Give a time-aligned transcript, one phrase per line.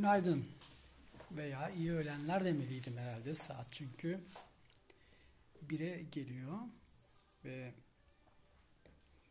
[0.00, 0.46] Günaydın
[1.32, 4.20] veya iyi öğlenler demeliydim herhalde saat çünkü
[5.68, 6.58] 1'e geliyor
[7.44, 7.74] ve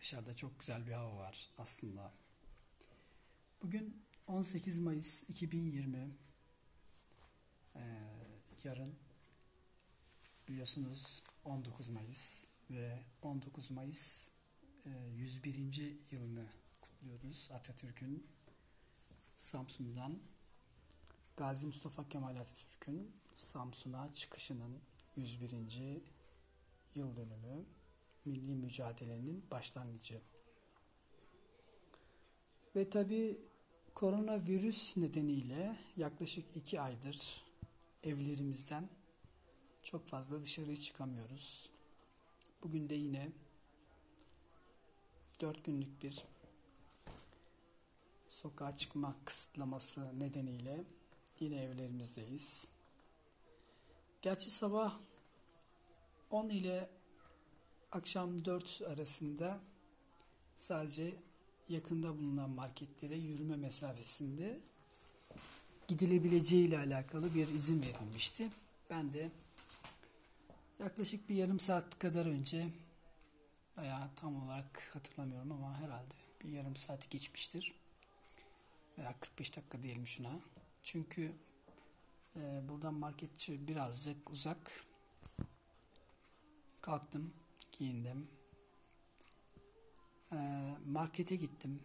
[0.00, 2.12] dışarıda çok güzel bir hava var aslında.
[3.62, 6.10] Bugün 18 Mayıs 2020
[7.76, 7.80] ee,
[8.64, 8.94] yarın
[10.48, 14.28] biliyorsunuz 19 Mayıs ve 19 Mayıs
[14.86, 15.96] e, 101.
[16.10, 16.46] yılını
[16.80, 18.26] kutluyoruz Atatürk'ün
[19.36, 20.18] Samsun'dan
[21.36, 24.78] Gazi Mustafa Kemal Atatürk'ün Samsun'a çıkışının
[25.16, 26.02] 101.
[26.94, 27.64] yıl dönümü
[28.24, 30.20] milli mücadelenin başlangıcı.
[32.76, 33.40] Ve tabi
[33.94, 37.44] koronavirüs nedeniyle yaklaşık iki aydır
[38.02, 38.88] evlerimizden
[39.82, 41.70] çok fazla dışarıya çıkamıyoruz.
[42.62, 43.32] Bugün de yine
[45.40, 46.24] dört günlük bir
[48.28, 50.84] sokağa çıkma kısıtlaması nedeniyle
[51.40, 52.66] yine evlerimizdeyiz.
[54.22, 54.98] Gerçi sabah
[56.30, 56.88] 10 ile
[57.92, 59.60] akşam 4 arasında
[60.56, 61.14] sadece
[61.68, 64.58] yakında bulunan marketlere yürüme mesafesinde
[65.88, 68.48] gidilebileceği ile alakalı bir izin verilmişti.
[68.90, 69.30] Ben de
[70.78, 72.68] yaklaşık bir yarım saat kadar önce
[73.78, 77.74] veya tam olarak hatırlamıyorum ama herhalde bir yarım saati geçmiştir
[78.98, 80.30] veya 45 dakika diyelim şuna.
[80.86, 81.32] Çünkü
[82.36, 84.84] e, buradan marketçi birazcık uzak.
[86.80, 87.34] Kalktım,
[87.72, 88.28] giyindim.
[90.32, 90.36] E,
[90.86, 91.82] markete gittim.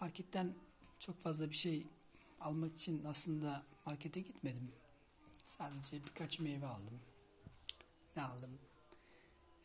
[0.00, 0.54] Marketten
[0.98, 1.86] çok fazla bir şey
[2.40, 4.72] almak için aslında markete gitmedim.
[5.44, 7.00] Sadece birkaç meyve aldım.
[8.16, 8.58] Ne aldım?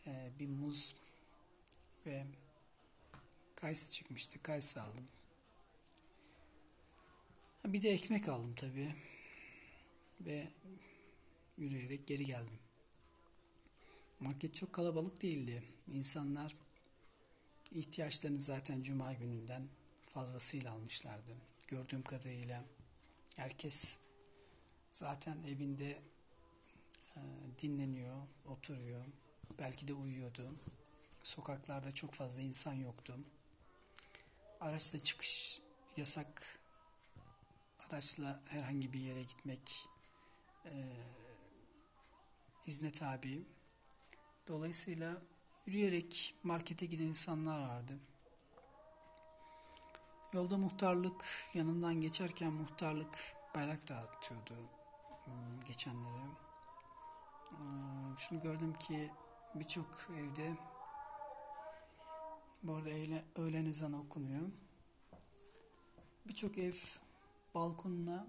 [0.08, 0.96] Ee, bir muz
[2.06, 2.26] ve
[3.56, 4.44] Kayısı çıkmıştı.
[4.44, 5.08] Kayısı aldım.
[7.66, 8.96] Bir de ekmek aldım tabii.
[10.22, 10.48] Ve
[11.58, 12.60] yürüyerek geri geldim.
[14.20, 15.64] Market çok kalabalık değildi.
[15.94, 16.56] İnsanlar
[17.72, 19.68] ihtiyaçlarını zaten cuma gününden
[20.14, 21.38] fazlasıyla almışlardı.
[21.68, 22.64] Gördüğüm kadarıyla
[23.36, 24.00] herkes
[24.92, 26.02] zaten evinde
[27.16, 27.22] e,
[27.62, 29.06] dinleniyor, oturuyor.
[29.60, 30.52] Belki de uyuyordu.
[31.24, 33.20] Sokaklarda çok fazla insan yoktu.
[34.62, 35.62] Araçla çıkış
[35.98, 36.60] yasak.
[37.92, 39.88] Araçla herhangi bir yere gitmek
[40.66, 40.72] e,
[42.68, 43.46] izne tabi.
[44.48, 45.22] Dolayısıyla
[45.66, 48.00] yürüyerek markete giden insanlar vardı.
[50.34, 53.18] Yolda muhtarlık yanından geçerken muhtarlık
[53.56, 54.56] bayrak dağıtıyordu
[55.26, 56.26] hmm, geçenlere.
[58.18, 59.12] Şunu gördüm ki
[59.56, 60.58] birçok evde
[62.64, 64.50] bu arada öğle, öğlen ezanı okunuyor.
[66.28, 66.74] Birçok ev
[67.56, 68.28] balkonuna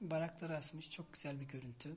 [0.00, 0.90] baraklar asmış.
[0.90, 1.96] Çok güzel bir görüntü.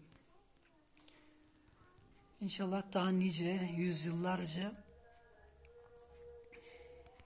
[2.41, 4.83] İnşallah daha nice yüzyıllarca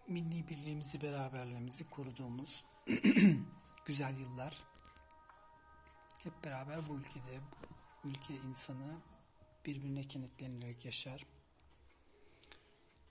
[0.08, 2.66] milli birliğimizi, beraberliğimizi koruduğumuz
[3.86, 4.64] güzel yıllar
[6.24, 7.40] hep beraber bu ülkede,
[8.04, 8.98] bu ülke insanı
[9.66, 11.26] birbirine kenetlenerek yaşar.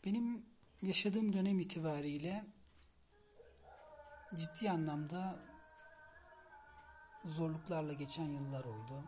[0.04, 0.42] Benim
[0.82, 2.44] yaşadığım dönem itibariyle
[4.36, 5.38] ciddi anlamda
[7.24, 9.04] zorluklarla geçen yıllar oldu.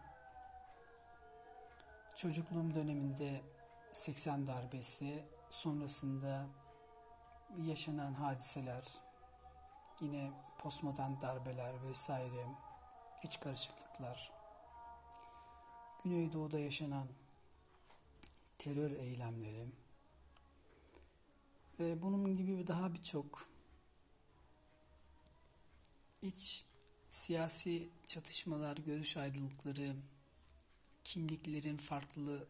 [2.15, 3.43] Çocukluğum döneminde
[3.93, 6.47] 80 darbesi, sonrasında
[7.57, 8.85] yaşanan hadiseler,
[10.01, 12.47] yine postmodern darbeler vesaire,
[13.23, 14.33] iç karışıklıklar,
[16.05, 17.09] Güneydoğu'da yaşanan
[18.59, 19.69] terör eylemleri,
[21.81, 23.52] ve bunun gibi daha birçok
[26.23, 26.65] iç
[27.11, 29.97] siyasi çatışmalar, görüş ayrılıkları,
[31.05, 32.49] kimliklerin farklı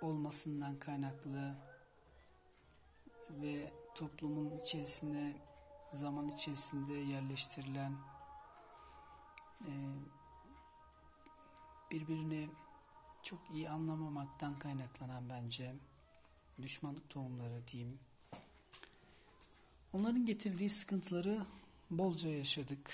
[0.00, 1.56] olmasından kaynaklı
[3.30, 5.36] ve toplumun içerisinde
[5.92, 7.92] zaman içerisinde yerleştirilen
[9.66, 9.72] e,
[11.90, 12.48] birbirini
[13.22, 15.74] çok iyi anlamamaktan kaynaklanan bence
[16.62, 17.98] düşmanlık tohumları diyeyim.
[19.92, 21.46] Onların getirdiği sıkıntıları
[21.90, 22.90] bolca yaşadık.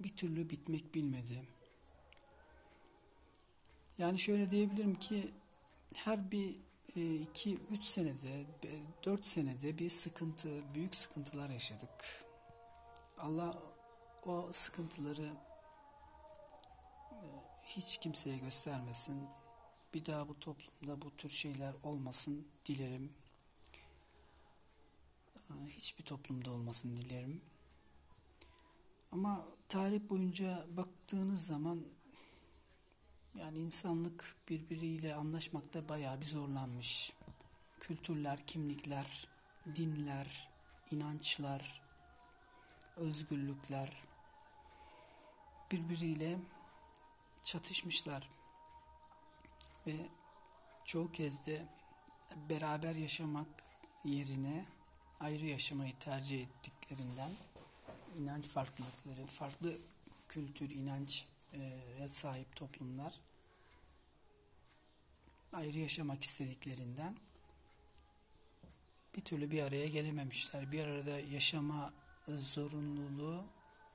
[0.00, 1.42] Bir türlü bitmek bilmedi.
[3.98, 5.30] Yani şöyle diyebilirim ki
[5.94, 6.56] her bir
[6.96, 8.46] e, iki, üç senede,
[9.04, 12.24] dört senede bir sıkıntı, büyük sıkıntılar yaşadık.
[13.18, 13.58] Allah
[14.26, 15.32] o sıkıntıları
[17.12, 17.16] e,
[17.66, 19.28] hiç kimseye göstermesin.
[19.94, 23.12] Bir daha bu toplumda bu tür şeyler olmasın dilerim
[25.68, 27.42] hiçbir toplumda olmasını dilerim.
[29.12, 31.84] Ama tarih boyunca baktığınız zaman
[33.34, 37.12] yani insanlık birbiriyle anlaşmakta bayağı bir zorlanmış.
[37.80, 39.28] Kültürler, kimlikler,
[39.76, 40.48] dinler,
[40.90, 41.82] inançlar,
[42.96, 44.02] özgürlükler
[45.72, 46.38] birbiriyle
[47.42, 48.28] çatışmışlar.
[49.86, 50.08] Ve
[50.84, 51.66] çoğu kez de
[52.50, 53.48] beraber yaşamak
[54.04, 54.66] yerine
[55.22, 57.30] ayrı yaşamayı tercih ettiklerinden
[58.18, 59.78] inanç farklılıkları, farklı
[60.28, 63.14] kültür, inanç e, sahip toplumlar
[65.52, 67.16] ayrı yaşamak istediklerinden
[69.16, 70.72] bir türlü bir araya gelememişler.
[70.72, 71.92] Bir arada yaşama
[72.28, 73.44] zorunluluğu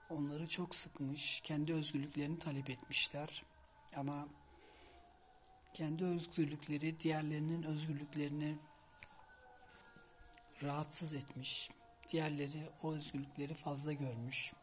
[0.09, 1.41] onları çok sıkmış.
[1.44, 3.44] Kendi özgürlüklerini talep etmişler.
[3.95, 4.27] Ama
[5.74, 8.56] kendi özgürlükleri diğerlerinin özgürlüklerini
[10.63, 11.69] rahatsız etmiş.
[12.07, 14.54] Diğerleri o özgürlükleri fazla görmüş.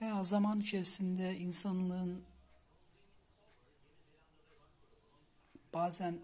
[0.00, 2.24] Veya zaman içerisinde insanlığın
[5.74, 6.20] bazen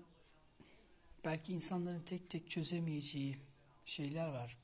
[1.24, 3.38] belki insanların tek tek çözemeyeceği
[3.84, 4.58] şeyler var.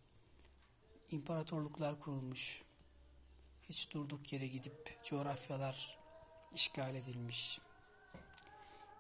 [1.11, 2.63] İmparatorluklar kurulmuş.
[3.63, 5.99] Hiç durduk yere gidip coğrafyalar
[6.55, 7.61] işgal edilmiş.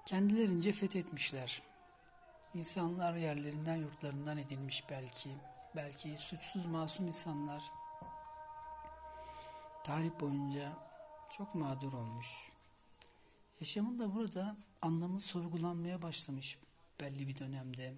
[0.06, 1.73] Kendilerince fethetmişler.
[2.54, 5.30] İnsanlar yerlerinden yurtlarından edilmiş belki.
[5.76, 7.62] Belki suçsuz masum insanlar
[9.84, 10.72] tarih boyunca
[11.30, 12.52] çok mağdur olmuş.
[13.60, 16.58] Yaşamın da burada anlamı sorgulanmaya başlamış
[17.00, 17.94] belli bir dönemde.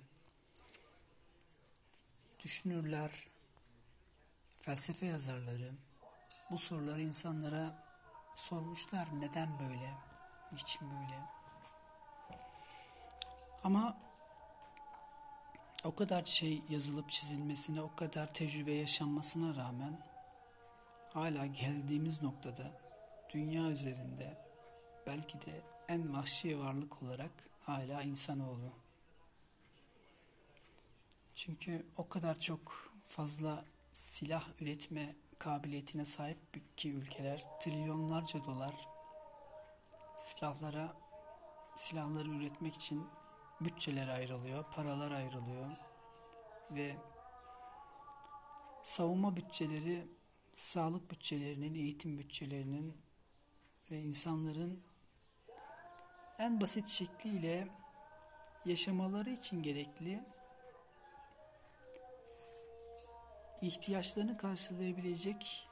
[2.44, 3.10] Düşünürler,
[4.60, 5.72] felsefe yazarları
[6.50, 7.84] bu soruları insanlara
[8.36, 9.08] sormuşlar.
[9.20, 9.94] Neden böyle?
[10.52, 11.20] Niçin böyle?
[13.64, 14.05] Ama
[15.86, 20.00] o kadar şey yazılıp çizilmesine, o kadar tecrübe yaşanmasına rağmen
[21.12, 22.80] hala geldiğimiz noktada
[23.30, 24.38] dünya üzerinde
[25.06, 27.30] belki de en vahşi varlık olarak
[27.60, 28.72] hala insanoğlu.
[31.34, 38.74] Çünkü o kadar çok fazla silah üretme kabiliyetine sahip ki ülkeler trilyonlarca dolar
[40.16, 40.96] silahlara
[41.76, 43.06] silahları üretmek için
[43.60, 45.70] bütçeler ayrılıyor, paralar ayrılıyor
[46.70, 46.96] ve
[48.82, 50.08] savunma bütçeleri
[50.54, 52.96] sağlık bütçelerinin, eğitim bütçelerinin
[53.90, 54.82] ve insanların
[56.38, 57.68] en basit şekliyle
[58.64, 60.24] yaşamaları için gerekli
[63.62, 65.68] ihtiyaçlarını karşılayabilecek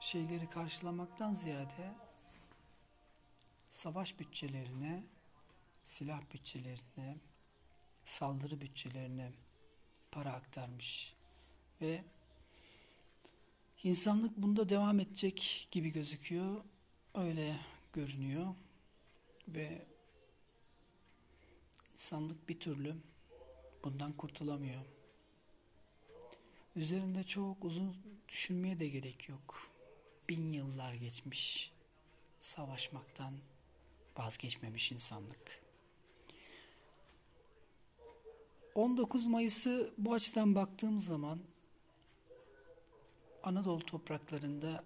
[0.00, 1.94] şeyleri karşılamaktan ziyade
[3.70, 5.02] savaş bütçelerine,
[5.82, 7.18] silah bütçelerine,
[8.04, 9.32] saldırı bütçelerine
[10.10, 11.14] para aktarmış
[11.80, 12.04] ve
[13.82, 16.64] insanlık bunda devam edecek gibi gözüküyor.
[17.14, 17.60] Öyle
[17.92, 18.54] görünüyor
[19.48, 19.86] ve
[21.92, 22.96] insanlık bir türlü
[23.84, 24.84] bundan kurtulamıyor.
[26.76, 27.96] Üzerinde çok uzun
[28.28, 29.70] düşünmeye de gerek yok.
[30.28, 31.72] Bin yıllar geçmiş
[32.40, 33.34] savaşmaktan
[34.16, 35.59] vazgeçmemiş insanlık.
[38.74, 41.40] 19 Mayıs'ı bu açıdan baktığım zaman
[43.42, 44.84] Anadolu topraklarında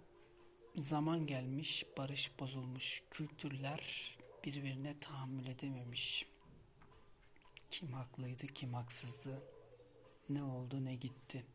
[0.76, 6.26] zaman gelmiş, barış bozulmuş, kültürler birbirine tahammül edememiş.
[7.70, 9.42] Kim haklıydı, kim haksızdı,
[10.28, 11.46] ne oldu, ne gitti.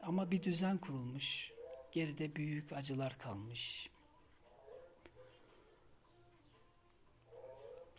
[0.00, 1.52] Ama bir düzen kurulmuş,
[1.92, 3.90] geride büyük acılar kalmış.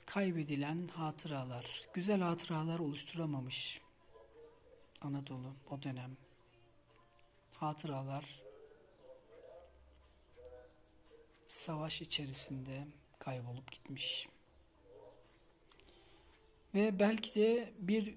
[0.05, 3.81] Kaybedilen hatıralar, güzel hatıralar oluşturamamış
[5.01, 6.17] Anadolu o dönem.
[7.55, 8.25] Hatıralar
[11.45, 12.87] savaş içerisinde
[13.19, 14.29] kaybolup gitmiş.
[16.73, 18.15] Ve belki de bir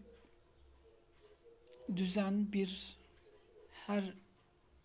[1.97, 2.97] düzen, bir
[3.73, 4.15] her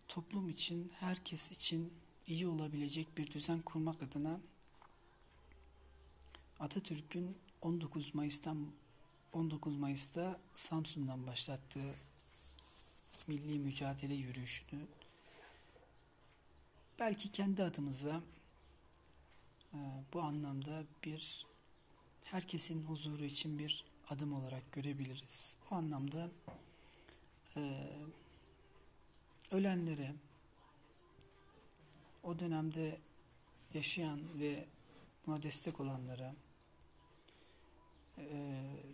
[0.07, 1.93] toplum için, herkes için
[2.27, 4.41] iyi olabilecek bir düzen kurmak adına
[6.63, 8.67] Atatürk'ün 19 Mayıs'tan
[9.33, 11.95] 19 Mayıs'ta Samsun'dan başlattığı
[13.27, 14.87] milli mücadele yürüyüşünü
[16.99, 18.21] belki kendi adımıza
[19.73, 19.77] e,
[20.13, 21.47] bu anlamda bir
[22.23, 25.55] herkesin huzuru için bir adım olarak görebiliriz.
[25.71, 26.29] O anlamda
[27.55, 27.89] e,
[29.51, 30.13] ölenlere,
[32.23, 32.97] o dönemde
[33.73, 34.65] yaşayan ve
[35.27, 36.35] buna destek olanlara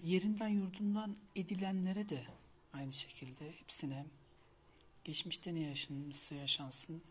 [0.09, 2.25] yerinden yurdundan edilenlere de
[2.73, 4.05] aynı şekilde hepsine
[5.03, 7.01] geçmişte ne yaşanmışsa yaşansın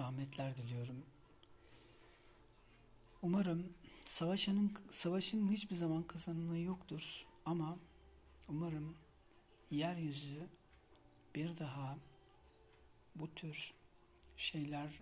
[0.00, 1.06] rahmetler diliyorum.
[3.22, 3.72] Umarım
[4.04, 7.78] savaşanın savaşın hiçbir zaman kazanımı yoktur ama
[8.48, 8.96] umarım
[9.70, 10.48] yeryüzü
[11.34, 11.98] bir daha
[13.14, 13.74] bu tür
[14.36, 14.94] şeylerle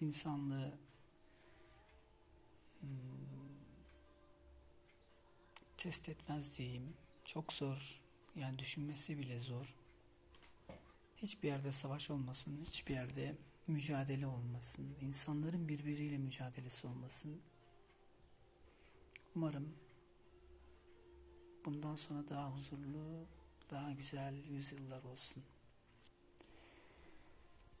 [0.00, 0.89] insanlığı
[5.76, 6.94] test etmez diyeyim.
[7.24, 8.00] Çok zor.
[8.36, 9.74] Yani düşünmesi bile zor.
[11.16, 17.40] Hiçbir yerde savaş olmasın, hiçbir yerde mücadele olmasın, insanların birbiriyle mücadelesi olmasın.
[19.36, 19.74] Umarım
[21.64, 23.26] bundan sonra daha huzurlu,
[23.70, 25.42] daha güzel yüzyıllar olsun.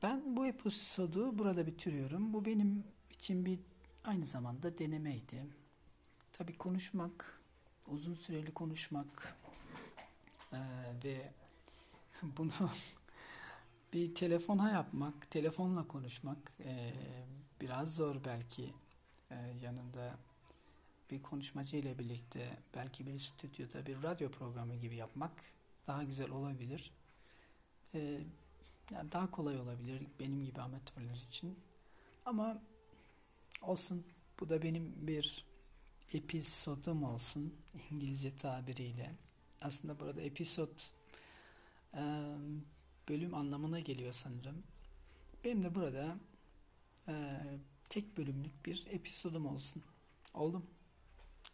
[0.02, 2.32] Ben bu episodu burada bitiriyorum.
[2.32, 3.58] Bu benim için bir
[4.04, 5.46] aynı zamanda denemeydi.
[6.32, 7.40] Tabii konuşmak,
[7.88, 9.36] uzun süreli konuşmak
[10.52, 10.58] e,
[11.04, 11.32] ve
[12.22, 12.70] bunu
[13.92, 16.92] bir telefona yapmak, telefonla konuşmak e,
[17.60, 18.72] biraz zor belki.
[19.30, 20.16] E, yanında
[21.10, 25.32] bir konuşmacı ile birlikte belki bir stüdyoda bir radyo programı gibi yapmak
[25.86, 26.90] daha güzel olabilir.
[27.94, 28.20] E,
[28.90, 31.58] yani daha kolay olabilir benim gibi amatörler için.
[32.26, 32.62] Ama
[33.60, 34.06] olsun
[34.40, 35.44] bu da benim bir
[36.12, 37.54] episodum olsun
[37.90, 39.14] İngilizce tabiriyle.
[39.60, 40.80] Aslında burada episod
[43.08, 44.62] bölüm anlamına geliyor sanırım.
[45.44, 46.16] Benim de burada
[47.88, 49.82] tek bölümlük bir episodum olsun.
[50.34, 50.66] Oldum.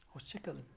[0.09, 0.76] Hoşçakalın.